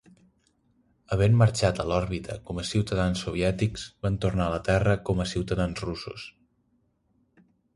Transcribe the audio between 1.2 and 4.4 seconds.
marxat a l'òrbita com a ciutadans soviètics, van